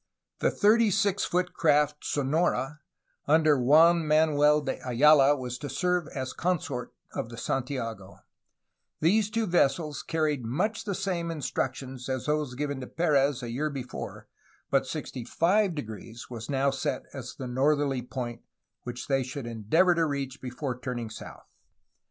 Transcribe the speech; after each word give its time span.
The 0.39 0.49
thirty 0.49 0.89
six 0.89 1.25
foot 1.25 1.53
craft 1.53 1.97
Sonora, 2.03 2.79
under 3.27 3.59
Juan 3.59 4.07
Manuel 4.07 4.61
de 4.61 4.79
Ayala, 4.83 5.35
was 5.35 5.59
to 5.59 5.69
serve 5.69 6.07
as 6.15 6.33
consort 6.33 6.91
of 7.13 7.29
the 7.29 7.37
Santiago, 7.37 8.17
These 8.99 9.29
two 9.29 9.45
vessels 9.45 10.01
carried 10.01 10.43
much 10.43 10.85
the 10.85 10.95
same 10.95 11.29
instructions 11.29 12.09
as 12.09 12.25
those 12.25 12.55
given 12.55 12.81
to 12.81 12.87
Perez 12.87 13.43
a 13.43 13.51
year 13.51 13.69
before, 13.69 14.27
but 14.71 14.85
65° 14.85 16.31
was 16.31 16.49
now 16.49 16.71
set 16.71 17.03
as 17.13 17.35
the 17.35 17.47
northerly 17.47 18.01
point 18.01 18.41
which 18.81 19.07
they 19.07 19.21
should 19.21 19.45
endeavor 19.45 19.93
to 19.93 20.07
reach 20.07 20.41
before 20.41 20.79
turning 20.79 21.11
south. 21.11 21.45